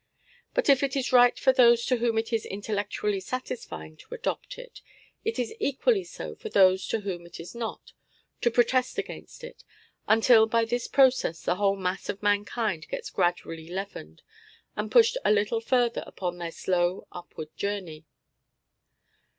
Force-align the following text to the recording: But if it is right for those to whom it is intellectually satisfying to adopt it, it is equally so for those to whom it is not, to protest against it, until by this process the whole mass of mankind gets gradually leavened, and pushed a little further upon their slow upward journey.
But 0.55 0.67
if 0.67 0.81
it 0.81 0.95
is 0.95 1.13
right 1.13 1.37
for 1.37 1.53
those 1.53 1.85
to 1.85 1.97
whom 1.97 2.17
it 2.17 2.33
is 2.33 2.43
intellectually 2.47 3.19
satisfying 3.19 3.97
to 3.97 4.15
adopt 4.15 4.57
it, 4.57 4.81
it 5.23 5.37
is 5.37 5.53
equally 5.59 6.03
so 6.03 6.33
for 6.33 6.49
those 6.49 6.87
to 6.87 7.01
whom 7.01 7.23
it 7.27 7.39
is 7.39 7.53
not, 7.53 7.93
to 8.41 8.49
protest 8.49 8.97
against 8.97 9.43
it, 9.43 9.63
until 10.07 10.47
by 10.47 10.65
this 10.65 10.87
process 10.87 11.43
the 11.43 11.57
whole 11.57 11.75
mass 11.75 12.09
of 12.09 12.23
mankind 12.23 12.87
gets 12.89 13.11
gradually 13.11 13.67
leavened, 13.69 14.23
and 14.75 14.89
pushed 14.89 15.17
a 15.23 15.29
little 15.31 15.61
further 15.61 16.03
upon 16.07 16.39
their 16.39 16.51
slow 16.51 17.05
upward 17.11 17.55
journey. 17.55 18.07